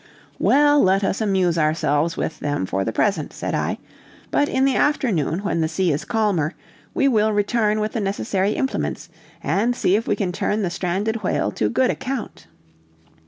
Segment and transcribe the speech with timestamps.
[0.39, 3.77] "Well, let us amuse ourselves with them for the present," said I,
[4.31, 6.55] "but in the afternoon, when the sea is calmer,
[6.95, 9.09] we will return with the necessary implements,
[9.43, 12.47] and see if we can turn the stranded whale to good account."